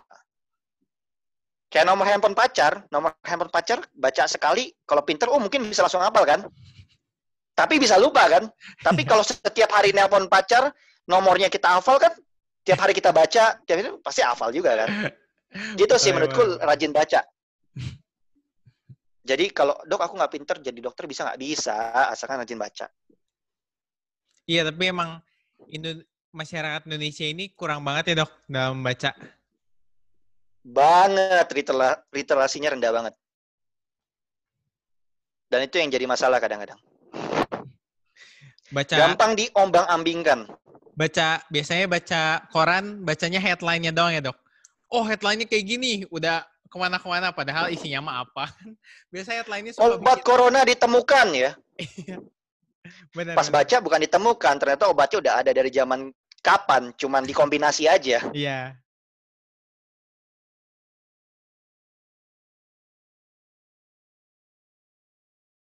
Kayak 1.67 1.85
nomor 1.91 2.05
handphone 2.07 2.37
pacar, 2.37 2.87
nomor 2.87 3.11
handphone 3.27 3.51
pacar 3.51 3.83
baca 3.91 4.23
sekali, 4.29 4.71
kalau 4.87 5.03
pinter, 5.03 5.27
oh 5.27 5.39
mungkin 5.41 5.67
bisa 5.67 5.83
langsung 5.83 5.99
hafal 5.99 6.23
kan? 6.23 6.47
Tapi 7.57 7.75
bisa 7.81 7.97
lupa 7.99 8.23
kan? 8.29 8.47
Tapi 8.79 9.03
kalau 9.03 9.25
setiap 9.27 9.67
hari 9.73 9.91
nelpon 9.91 10.31
pacar, 10.31 10.71
nomornya 11.09 11.51
kita 11.51 11.75
hafal 11.75 11.99
kan? 11.99 12.13
Tiap 12.63 12.79
hari 12.83 12.95
kita 12.95 13.11
baca, 13.11 13.59
tiap 13.63 13.77
itu 13.79 13.99
pasti 13.99 14.23
hafal 14.23 14.51
juga 14.55 14.75
kan? 14.85 14.89
Gitu 15.75 15.95
sih 15.99 16.11
Boleh, 16.11 16.27
menurutku 16.27 16.43
boleh. 16.43 16.63
rajin 16.63 16.91
baca. 16.95 17.19
Jadi 19.27 19.51
kalau 19.51 19.75
dok 19.83 19.99
aku 20.07 20.15
nggak 20.15 20.31
pinter 20.31 20.55
jadi 20.63 20.79
dokter 20.79 21.03
bisa 21.03 21.27
nggak 21.27 21.35
bisa 21.35 21.75
asalkan 22.07 22.39
rajin 22.39 22.55
baca. 22.55 22.87
Iya, 24.47 24.63
tapi 24.71 24.87
emang 24.87 25.19
Indo- 25.67 25.99
masyarakat 26.37 26.85
Indonesia 26.85 27.25
ini 27.25 27.49
kurang 27.57 27.81
banget 27.81 28.13
ya 28.13 28.23
dok 28.23 28.31
dalam 28.45 28.77
membaca. 28.79 29.11
Banget 30.61 31.47
litera- 31.51 32.01
literasinya 32.13 32.77
rendah 32.77 32.91
banget. 32.93 33.13
Dan 35.47 35.63
itu 35.63 35.79
yang 35.79 35.89
jadi 35.89 36.05
masalah 36.05 36.37
kadang-kadang. 36.37 36.77
Baca 38.67 38.95
Gampang 38.99 39.31
diombang-ambingkan. 39.33 40.45
baca 40.97 41.45
biasanya 41.53 41.85
baca 41.85 42.41
koran 42.49 43.05
bacanya 43.05 43.37
headline-nya 43.37 43.93
doang 43.93 44.11
ya 44.11 44.21
dok. 44.21 44.37
Oh 44.89 45.05
headline-nya 45.05 45.45
kayak 45.45 45.65
gini, 45.67 46.03
udah 46.09 46.41
ke 46.67 46.75
mana-kemana 46.75 47.31
padahal 47.31 47.69
isinya 47.71 48.01
mah 48.03 48.15
apa. 48.25 48.49
Biasanya 49.13 49.45
headline-nya 49.45 49.71
suka 49.77 49.95
Obat 49.95 50.19
bikin- 50.19 50.25
corona 50.27 50.59
ditemukan 50.67 51.27
ya. 51.31 51.51
Benar, 53.15 53.35
Pas 53.35 53.47
benar. 53.51 53.61
baca 53.67 53.75
bukan 53.83 53.99
ditemukan, 53.99 54.53
ternyata 54.57 54.83
obatnya 54.87 55.17
udah 55.19 55.33
ada 55.43 55.51
dari 55.51 55.67
zaman 55.67 56.07
kapan, 56.41 56.93
cuman 56.95 57.23
dikombinasi 57.25 57.87
aja. 57.89 58.21
Iya. 58.33 58.77